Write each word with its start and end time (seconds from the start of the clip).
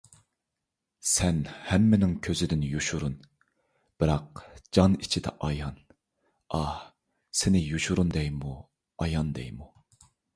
سەن 1.07 1.41
ھەممىنىڭ 1.65 2.13
كۆزىدىن 2.27 2.63
يوشۇرۇن، 2.67 3.17
بىراق 4.03 4.41
جان 4.77 4.95
ئىچىدە 5.07 5.33
ئايان، 5.49 5.77
ئاھ، 6.61 6.81
سېنى 7.43 7.61
يوشۇرۇن 7.67 8.15
دەيمۇ، 8.17 8.55
ئايان 9.05 9.31
دەيمۇ؟ 9.37 9.69